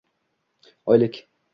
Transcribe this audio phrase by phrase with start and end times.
[0.85, 1.27] Oylik